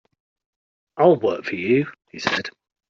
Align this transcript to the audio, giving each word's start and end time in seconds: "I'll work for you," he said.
"I'll 0.97 1.15
work 1.19 1.45
for 1.45 1.53
you," 1.53 1.85
he 2.09 2.17
said. 2.17 2.49